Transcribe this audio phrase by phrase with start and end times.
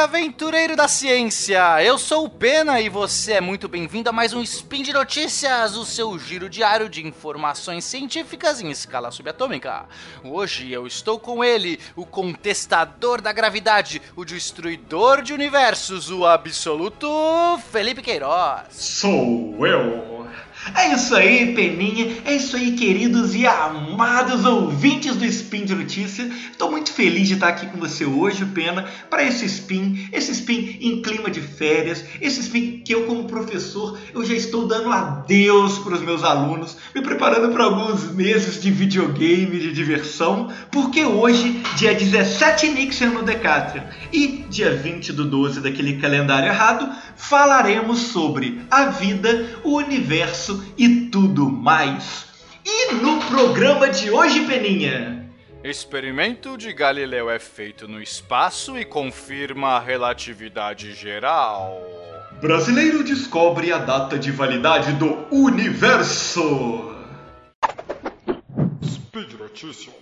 [0.00, 1.82] aventureiro da ciência!
[1.84, 5.76] Eu sou o Pena e você é muito bem-vindo a mais um Spin de Notícias,
[5.76, 9.84] o seu giro diário de informações científicas em escala subatômica.
[10.24, 17.06] Hoje eu estou com ele, o contestador da gravidade, o destruidor de universos, o absoluto
[17.70, 18.68] Felipe Queiroz.
[18.70, 20.19] Sou eu!
[20.74, 22.18] É isso aí, Peninha.
[22.24, 26.30] É isso aí, queridos e amados ouvintes do Spin de Notícia.
[26.50, 30.78] Estou muito feliz de estar aqui com você hoje, Pena, para esse Spin, esse Spin
[30.80, 35.78] em clima de férias, esse Spin que eu, como professor, eu já estou dando adeus
[35.78, 41.62] para os meus alunos, me preparando para alguns meses de videogame, de diversão, porque hoje,
[41.76, 48.62] dia 17 Nixon no Decatrian e dia 20 do 12 daquele calendário errado, falaremos sobre
[48.70, 52.26] a vida, o universo e tudo mais.
[52.64, 55.28] E no programa de hoje, Peninha?
[55.62, 61.82] Experimento de Galileu é feito no espaço e confirma a relatividade geral.
[62.40, 66.96] Brasileiro descobre a data de validade do universo.
[68.82, 69.94] Speed Notícias.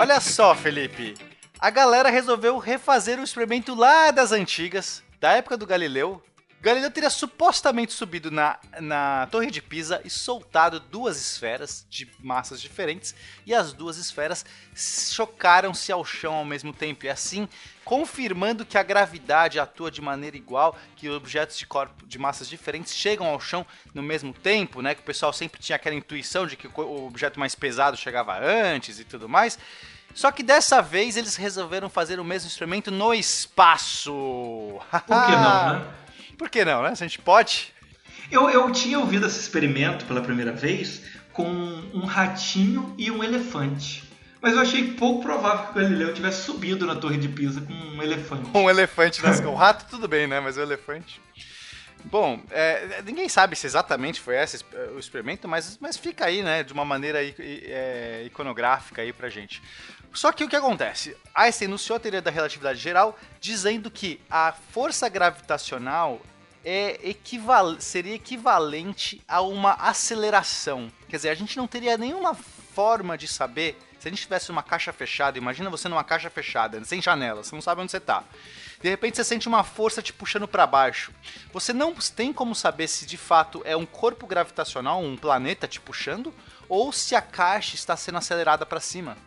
[0.00, 1.14] Olha só, Felipe.
[1.58, 6.22] A galera resolveu refazer o experimento lá das antigas, da época do Galileu.
[6.62, 12.60] Galileu teria supostamente subido na, na Torre de Pisa e soltado duas esferas de massas
[12.60, 13.14] diferentes,
[13.46, 14.44] e as duas esferas
[14.74, 17.48] chocaram-se ao chão ao mesmo tempo, e assim
[17.82, 22.94] confirmando que a gravidade atua de maneira igual, que objetos de corpo de massas diferentes
[22.94, 24.94] chegam ao chão no mesmo tempo, né?
[24.94, 29.00] Que o pessoal sempre tinha aquela intuição de que o objeto mais pesado chegava antes
[29.00, 29.58] e tudo mais.
[30.14, 34.12] Só que dessa vez eles resolveram fazer o mesmo experimento no espaço.
[34.90, 35.94] Por que não, né?
[36.40, 36.94] Por que não, né?
[36.94, 37.70] Se a gente pode.
[38.32, 41.02] Eu, eu tinha ouvido esse experimento pela primeira vez
[41.34, 44.04] com um ratinho e um elefante.
[44.40, 47.74] Mas eu achei pouco provável que o Galileu tivesse subido na Torre de Pisa com
[47.74, 48.48] um elefante.
[48.54, 50.40] Um elefante nas O rato, tudo bem, né?
[50.40, 51.20] Mas o elefante.
[52.04, 54.64] Bom, é, ninguém sabe se exatamente foi esse
[54.94, 59.60] o experimento, mas, mas fica aí, né, de uma maneira é, iconográfica aí pra gente.
[60.12, 61.14] Só que o que acontece?
[61.34, 66.20] Einstein enunciou a teoria da relatividade geral dizendo que a força gravitacional
[66.64, 70.90] é equival seria equivalente a uma aceleração.
[71.08, 74.62] Quer dizer, a gente não teria nenhuma forma de saber se a gente tivesse uma
[74.62, 78.24] caixa fechada, imagina você numa caixa fechada, sem janela, você não sabe onde você está.
[78.80, 81.12] De repente você sente uma força te puxando para baixo.
[81.52, 85.78] Você não tem como saber se de fato é um corpo gravitacional, um planeta te
[85.78, 86.34] puxando,
[86.66, 89.18] ou se a caixa está sendo acelerada para cima.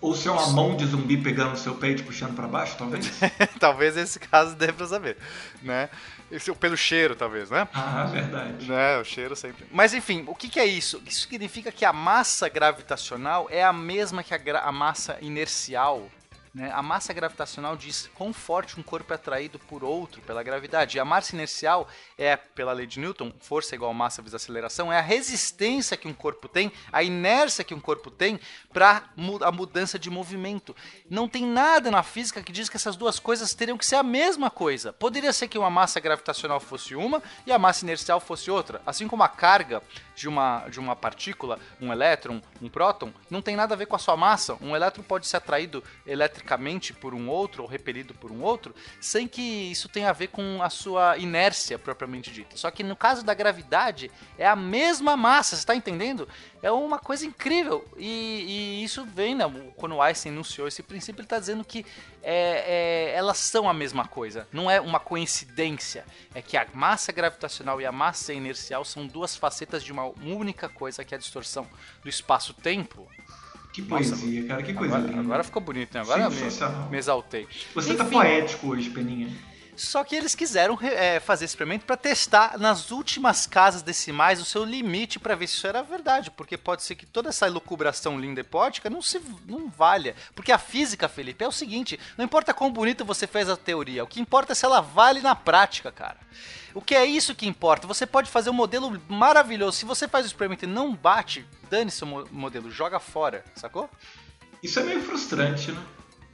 [0.00, 2.76] Ou se é uma mão de zumbi pegando o seu peito e puxando para baixo,
[2.78, 3.10] talvez?
[3.60, 5.16] talvez esse caso dê pra saber,
[5.62, 5.90] né?
[6.30, 7.68] Esse, pelo cheiro, talvez, né?
[7.74, 8.66] Ah, verdade.
[8.66, 9.66] Né, o cheiro sempre.
[9.70, 11.02] Mas enfim, o que, que é isso?
[11.06, 16.08] Isso significa que a massa gravitacional é a mesma que a, a massa inercial
[16.52, 16.70] né?
[16.74, 20.96] A massa gravitacional diz quão forte um corpo é atraído por outro pela gravidade.
[20.96, 21.88] E a massa inercial
[22.18, 26.14] é, pela lei de Newton, força igual massa vezes aceleração, é a resistência que um
[26.14, 28.40] corpo tem, a inércia que um corpo tem
[28.72, 29.04] para
[29.42, 30.74] a mudança de movimento.
[31.08, 34.02] Não tem nada na física que diz que essas duas coisas teriam que ser a
[34.02, 34.92] mesma coisa.
[34.92, 38.82] Poderia ser que uma massa gravitacional fosse uma e a massa inercial fosse outra.
[38.84, 39.82] Assim como a carga
[40.16, 43.96] de uma, de uma partícula, um elétron, um próton, não tem nada a ver com
[43.96, 44.56] a sua massa.
[44.60, 45.82] Um elétron pode ser atraído
[47.00, 50.62] por um outro ou repelido por um outro, sem que isso tenha a ver com
[50.62, 52.56] a sua inércia propriamente dita.
[52.56, 56.28] Só que no caso da gravidade, é a mesma massa, você está entendendo?
[56.62, 57.84] É uma coisa incrível.
[57.96, 59.44] E, e isso vem, né?
[59.76, 61.86] Quando Einstein enunciou esse princípio, ele está dizendo que
[62.22, 64.46] é, é, elas são a mesma coisa.
[64.52, 66.04] Não é uma coincidência.
[66.34, 70.68] É que a massa gravitacional e a massa inercial são duas facetas de uma única
[70.68, 71.66] coisa, que é a distorção
[72.02, 73.08] do espaço-tempo.
[73.72, 75.22] Que poesia, Nossa, cara, que coisa agora, linda.
[75.22, 76.00] Agora ficou bonito, né?
[76.00, 76.36] Agora me,
[76.90, 77.46] me, exaltei.
[77.74, 79.28] Você tá Enfim, tá poético hoje, Peninha.
[79.80, 84.44] Só que eles quiseram é, fazer esse experimento para testar nas últimas casas decimais o
[84.44, 88.20] seu limite para ver se isso era verdade, porque pode ser que toda essa elucubração
[88.20, 92.26] linda e poética não se não valha, porque a física, Felipe, é o seguinte, não
[92.26, 95.34] importa quão bonito você fez a teoria, o que importa é se ela vale na
[95.34, 96.18] prática, cara.
[96.74, 97.86] O que é isso que importa?
[97.86, 101.90] Você pode fazer um modelo maravilhoso, se você faz o experimento e não bate, dane
[101.90, 103.90] seu modelo, joga fora, sacou?
[104.62, 105.82] Isso é meio frustrante, né?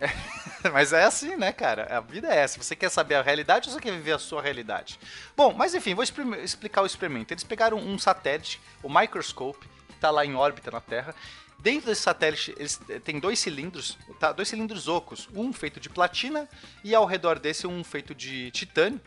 [0.01, 0.11] É,
[0.71, 1.97] mas é assim, né, cara?
[1.97, 2.63] A vida é essa.
[2.63, 4.99] Você quer saber a realidade ou você quer viver a sua realidade?
[5.37, 7.33] Bom, mas enfim, vou explicar o experimento.
[7.33, 11.15] Eles pegaram um satélite, o Microscope, que está lá em órbita na Terra.
[11.59, 14.31] Dentro desse satélite, eles eh, tem dois cilindros, tá?
[14.31, 16.47] dois cilindros ocos, um feito de platina
[16.85, 19.01] e ao redor desse um feito de titânio.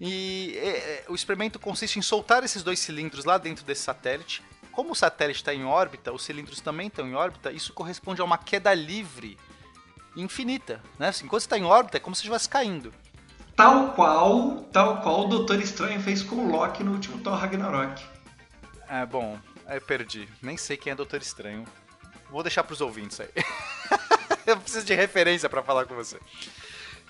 [0.00, 4.42] E é, o experimento consiste em soltar esses dois cilindros lá dentro desse satélite,
[4.74, 8.24] como o satélite está em órbita, os cilindros também estão em órbita, isso corresponde a
[8.24, 9.38] uma queda livre
[10.16, 11.08] infinita, né?
[11.08, 12.92] Assim, enquanto está em órbita, é como se estivesse caindo.
[13.54, 18.04] Tal qual, tal qual o Doutor Estranho fez com o Loki no último Thor Ragnarok.
[18.88, 19.38] É, bom,
[19.68, 20.28] eu perdi.
[20.42, 21.64] Nem sei quem é Doutor Estranho.
[22.28, 23.28] Vou deixar pros ouvintes aí.
[24.44, 26.18] eu preciso de referência para falar com você.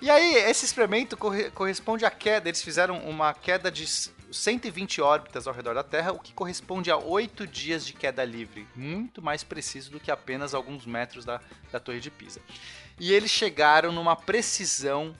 [0.01, 2.49] E aí, esse experimento corre corresponde à queda.
[2.49, 3.85] Eles fizeram uma queda de
[4.31, 8.67] 120 órbitas ao redor da Terra, o que corresponde a 8 dias de queda livre.
[8.75, 11.39] Muito mais preciso do que apenas alguns metros da,
[11.71, 12.41] da Torre de Pisa.
[12.99, 15.15] E eles chegaram numa precisão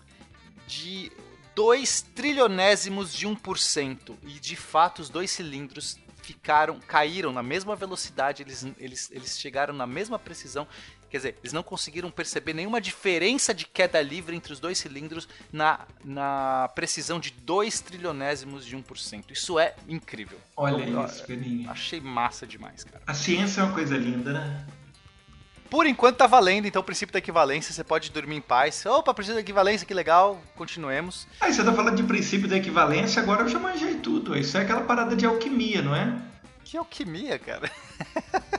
[0.68, 1.12] de
[1.56, 4.18] 2 trilionésimos de 1%.
[4.24, 9.74] E de fato, os dois cilindros ficaram, caíram na mesma velocidade, eles, eles, eles chegaram
[9.74, 10.68] na mesma precisão.
[11.16, 15.30] Quer dizer, eles não conseguiram perceber nenhuma diferença de queda livre entre os dois cilindros
[15.50, 19.32] na, na precisão de 2 trilionésimos de 1%.
[19.32, 20.38] Isso é incrível.
[20.58, 21.72] Olha eu, isso, Peninha.
[21.72, 23.02] Achei massa demais, cara.
[23.08, 24.66] A ciência é uma coisa linda, né?
[25.70, 28.86] Por enquanto tá valendo, então o princípio da equivalência, você pode dormir em paz.
[28.86, 31.26] Opa, princípio da equivalência, que legal, continuemos.
[31.40, 34.38] Aí você tá falando de princípio da equivalência, agora eu já manjei tudo.
[34.38, 36.14] Isso é aquela parada de alquimia, não é?
[36.66, 37.72] Que alquimia, cara?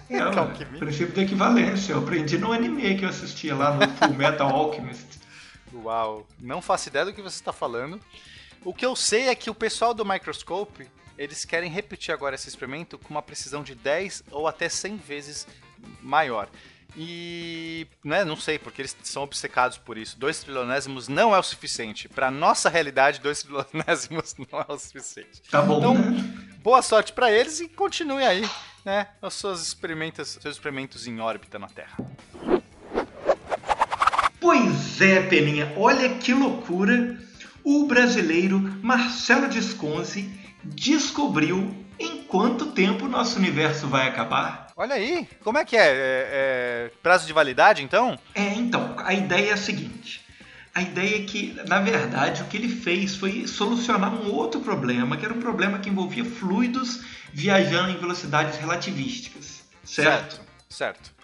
[0.09, 0.79] É, que alquimia?
[0.79, 1.93] princípio da equivalência.
[1.93, 5.19] Eu aprendi no anime que eu assistia lá no Full Metal Alchemist.
[5.75, 8.01] Uau, não faço ideia do que você está falando.
[8.65, 10.89] O que eu sei é que o pessoal do Microscope,
[11.19, 15.47] eles querem repetir agora esse experimento com uma precisão de 10 ou até 100 vezes
[16.03, 16.49] maior.
[16.97, 20.19] E, né, não sei, porque eles são obcecados por isso.
[20.19, 22.09] Dois trilionésimos não é o suficiente.
[22.09, 25.43] Para nossa realidade, dois trilionésimos não é o suficiente.
[25.51, 25.79] Tá bom.
[25.79, 25.95] Então,
[26.63, 28.49] boa sorte para eles e continue aí,
[28.87, 31.97] né, os seus experimentos, seus experimentos em órbita na Terra.
[34.41, 37.19] Pois é, Peninha, olha que loucura.
[37.65, 40.31] O brasileiro Marcelo Desconze
[40.63, 44.69] descobriu em quanto tempo o nosso universo vai acabar.
[44.77, 45.81] Olha aí, como é que é?
[45.81, 45.95] é?
[45.97, 46.91] é?
[47.03, 48.17] Prazo de validade, então?
[48.35, 50.25] É, então, a ideia é a seguinte.
[50.77, 55.17] A ideia é que, na verdade, o que ele fez foi solucionar um outro problema,
[55.17, 57.01] que era um problema que envolvia fluidos
[57.33, 59.65] viajando em velocidades relativísticas.
[59.83, 60.35] Certo?
[60.35, 60.41] Certo.
[60.69, 61.15] certo.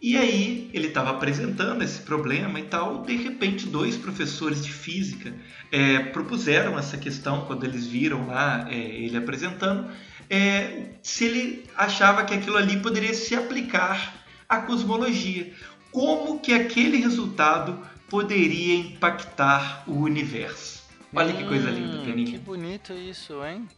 [0.00, 3.02] E aí, ele estava apresentando esse problema e tal.
[3.02, 5.34] De repente, dois professores de física
[5.72, 9.90] é, propuseram essa questão quando eles viram lá é, ele apresentando
[10.30, 15.52] é, se ele achava que aquilo ali poderia se aplicar à cosmologia.
[15.90, 17.76] Como que aquele resultado
[18.08, 20.82] poderia impactar o universo?
[21.14, 22.32] Olha hum, que coisa linda, hum, Peninha.
[22.32, 23.68] Que bonito isso, hein?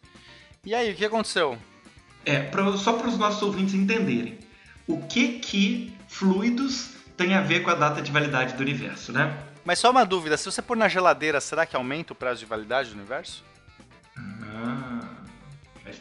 [0.65, 1.59] E aí, o que aconteceu?
[2.25, 4.39] É, pra, só para os nossos ouvintes entenderem.
[4.87, 9.37] O que que fluidos tem a ver com a data de validade do universo, né?
[9.65, 12.47] Mas só uma dúvida, se você pôr na geladeira, será que aumenta o prazo de
[12.47, 13.45] validade do universo?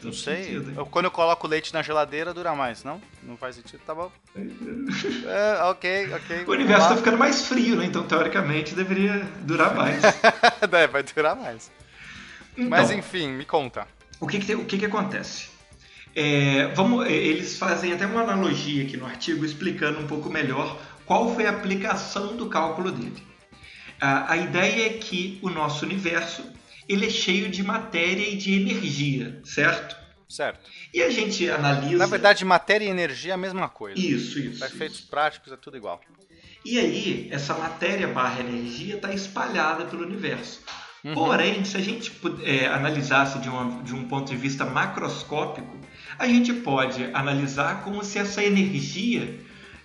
[0.02, 0.44] Não sei.
[0.44, 3.00] Sentido, eu, quando eu coloco leite na geladeira, dura mais, não?
[3.22, 4.10] Não faz sentido, tá bom.
[4.36, 6.44] é, ok, ok.
[6.46, 7.86] O universo tá ficando mais frio, né?
[7.86, 10.02] Então, teoricamente, deveria durar mais.
[10.72, 11.70] é, vai durar mais.
[12.56, 13.86] Então, Mas, enfim, me conta.
[14.20, 15.48] O que que, o que, que acontece?
[16.14, 20.78] É, vamos, é, eles fazem até uma analogia aqui no artigo explicando um pouco melhor
[21.06, 23.22] qual foi a aplicação do cálculo dele.
[24.00, 26.44] A, a ideia é que o nosso universo
[26.88, 29.96] ele é cheio de matéria e de energia, certo?
[30.30, 30.70] Certo.
[30.94, 31.98] E a gente analisa.
[31.98, 33.98] Na verdade, matéria e energia é a mesma coisa.
[33.98, 34.60] Isso, isso.
[34.60, 35.08] Para efeitos isso.
[35.08, 36.00] práticos é tudo igual.
[36.64, 40.62] E aí, essa matéria barra energia está espalhada pelo universo.
[41.02, 41.14] Uhum.
[41.14, 42.12] Porém, se a gente
[42.44, 45.76] é, analisasse de, uma, de um ponto de vista macroscópico,
[46.16, 49.36] a gente pode analisar como se essa energia,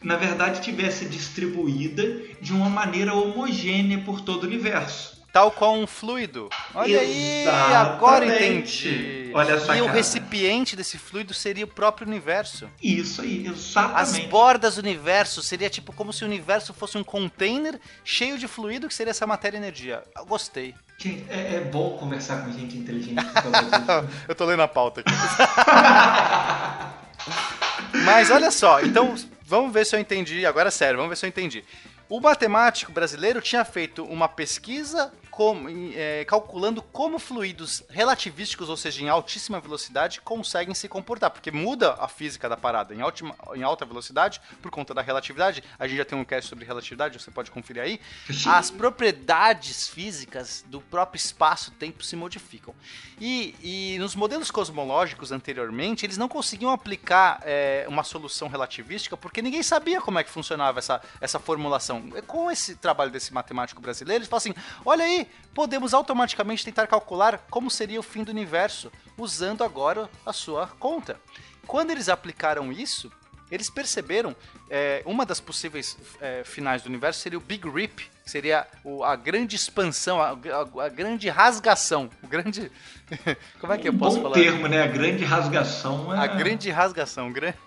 [0.03, 5.85] na verdade, tivesse distribuída de uma maneira homogênea por todo o universo tal qual um
[5.85, 6.49] fluido.
[6.73, 7.49] Olha Exatamente.
[7.49, 9.31] aí, agora entendi.
[9.33, 9.75] Olha só.
[9.75, 12.69] E o recipiente desse fluido seria o próprio universo.
[12.81, 13.99] Isso aí, exatamente.
[13.99, 18.47] As bordas do universo seria tipo como se o universo fosse um container cheio de
[18.47, 20.03] fluido que seria essa matéria e energia.
[20.15, 20.73] Eu gostei.
[20.97, 23.17] Gente, é, é bom conversar com gente inteligente.
[24.29, 25.11] Eu tô lendo a pauta aqui.
[28.05, 29.13] Mas olha só, então
[29.45, 30.45] vamos ver se eu entendi.
[30.45, 31.61] Agora sério, vamos ver se eu entendi.
[32.07, 39.03] O matemático brasileiro tinha feito uma pesquisa como, é, calculando como fluidos relativísticos, ou seja,
[39.03, 43.61] em altíssima velocidade, conseguem se comportar, porque muda a física da parada em, altima, em
[43.61, 45.61] alta velocidade por conta da relatividade.
[45.77, 47.99] A gente já tem um cast sobre relatividade, você pode conferir aí.
[48.47, 52.73] As propriedades físicas do próprio espaço-tempo se modificam.
[53.19, 59.41] E, e, nos modelos cosmológicos anteriormente, eles não conseguiam aplicar é, uma solução relativística porque
[59.41, 62.09] ninguém sabia como é que funcionava essa, essa formulação.
[62.25, 64.53] Com esse trabalho desse matemático brasileiro, eles falam assim:
[64.85, 70.33] olha aí, Podemos automaticamente tentar calcular como seria o fim do universo, usando agora a
[70.33, 71.19] sua conta.
[71.65, 73.11] Quando eles aplicaram isso,
[73.49, 74.35] eles perceberam
[74.69, 79.03] é, uma das possíveis é, finais do universo seria o Big Rip, que seria o,
[79.03, 82.71] a grande expansão, a, a, a, grande rasgação, o grande
[83.61, 84.35] como é que um eu posso bom falar?
[84.35, 84.81] termo, né?
[84.81, 86.13] A grande rasgação.
[86.13, 86.17] É...
[86.17, 87.57] A grande rasgação, grande.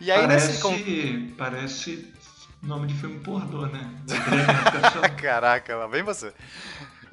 [0.00, 1.34] E aí parece, nesse...
[1.38, 2.14] parece
[2.62, 3.90] nome de filme pornô, né?
[5.20, 6.32] Caraca, lá vem você.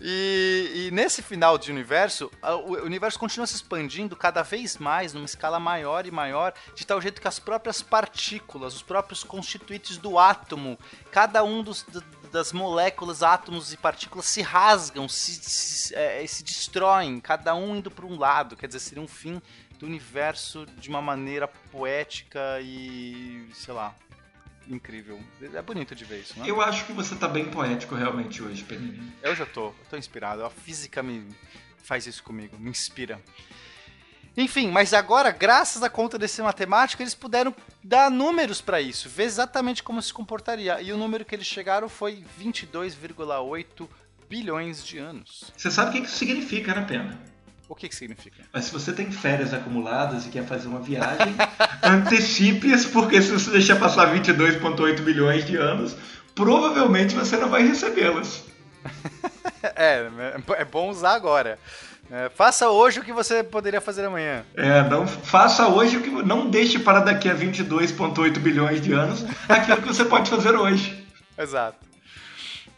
[0.04, 2.32] E, e, nesse final de universo,
[2.66, 7.00] o universo continua se expandindo cada vez mais, numa escala maior e maior, de tal
[7.00, 10.80] jeito que as próprias partículas, os próprios constituintes do átomo,
[11.12, 11.86] cada um dos,
[12.32, 17.92] das moléculas, átomos e partículas se rasgam, se, se, é, se destroem, cada um indo
[17.92, 18.56] para um lado.
[18.56, 19.40] Quer dizer, seria um fim
[19.78, 23.94] do universo de uma maneira poética e, sei lá,
[24.68, 25.20] incrível.
[25.42, 26.46] É bonito de ver isso, né?
[26.48, 29.02] Eu acho que você tá bem poético realmente hoje, Peninha.
[29.22, 30.44] Eu já tô, eu tô inspirado.
[30.44, 31.28] A física me
[31.84, 33.22] faz isso comigo, me inspira.
[34.36, 37.54] Enfim, mas agora, graças à conta desse matemático, eles puderam
[37.84, 40.82] dar números para isso, ver exatamente como se comportaria.
[40.82, 43.90] E o número que eles chegaram foi 22,8
[44.30, 45.52] bilhões de anos.
[45.58, 47.20] Você sabe o que isso significa, né, Pena?
[47.72, 48.44] O que, que significa?
[48.52, 51.34] Mas se você tem férias acumuladas e quer fazer uma viagem,
[51.82, 55.96] antecipe-as, porque se você deixar passar 22,8 bilhões de anos,
[56.36, 58.44] provavelmente você não vai recebê-las.
[59.64, 60.06] é,
[60.58, 61.58] é bom usar agora.
[62.12, 64.44] É, faça hoje o que você poderia fazer amanhã.
[64.54, 69.24] É, não faça hoje o que não deixe para daqui a 22,8 bilhões de anos
[69.48, 71.08] aquilo que você pode fazer hoje.
[71.38, 71.78] Exato.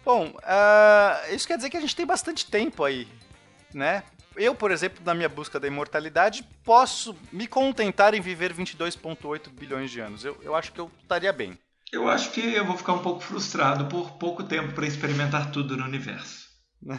[0.06, 3.08] Bom, uh, isso quer dizer que a gente tem bastante tempo aí,
[3.74, 4.04] né?
[4.36, 9.92] Eu, por exemplo, na minha busca da imortalidade, posso me contentar em viver 22,8 bilhões
[9.92, 10.25] de anos.
[10.25, 11.58] Eu, eu acho que eu estaria bem.
[11.92, 15.78] Eu acho que eu vou ficar um pouco frustrado por pouco tempo para experimentar tudo
[15.78, 16.50] no universo.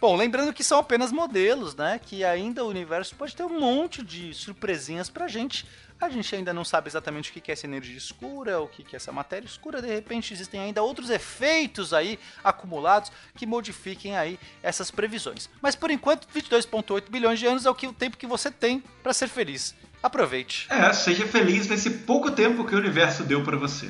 [0.00, 2.00] Bom, lembrando que são apenas modelos, né?
[2.04, 5.64] Que ainda o universo pode ter um monte de surpresinhas pra gente
[6.06, 8.96] a gente ainda não sabe exatamente o que é essa energia escura, o que é
[8.96, 9.80] essa matéria escura.
[9.80, 15.48] De repente, existem ainda outros efeitos aí acumulados que modifiquem aí essas previsões.
[15.60, 18.82] Mas por enquanto, 22,8 bilhões de anos é o, que, o tempo que você tem
[19.02, 19.74] para ser feliz.
[20.02, 20.66] Aproveite.
[20.70, 23.88] É, seja feliz nesse pouco tempo que o universo deu para você.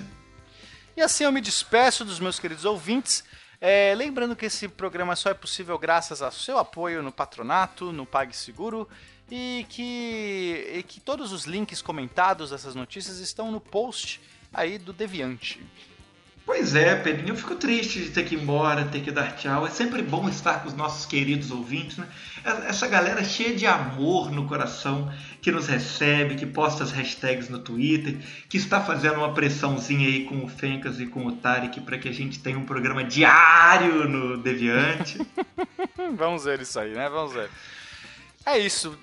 [0.97, 3.25] E assim eu me despeço dos meus queridos ouvintes.
[3.65, 8.05] É, lembrando que esse programa só é possível graças ao seu apoio no patronato, no
[8.05, 8.89] PagSeguro
[9.31, 14.21] e que, e que todos os links comentados dessas notícias estão no post
[14.53, 15.65] aí do Deviante.
[16.45, 19.65] Pois é, Pedrinho, eu fico triste de ter que ir embora, ter que dar tchau.
[19.65, 22.07] É sempre bom estar com os nossos queridos ouvintes, né?
[22.67, 27.61] Essa galera cheia de amor no coração, que nos recebe, que posta as hashtags no
[27.61, 28.17] Twitter,
[28.49, 32.09] que está fazendo uma pressãozinha aí com o Fencas e com o Tarek para que
[32.09, 35.25] a gente tenha um programa diário no Deviante.
[36.17, 37.09] Vamos ver isso aí, né?
[37.09, 37.49] Vamos ver.
[38.45, 38.99] É isso.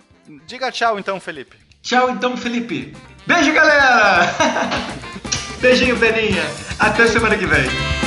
[0.45, 1.57] Diga tchau então, Felipe.
[1.81, 2.93] Tchau então, Felipe.
[3.25, 4.27] Beijo, galera!
[5.61, 6.43] Beijinho, Peninha.
[6.79, 7.98] Até semana que vem.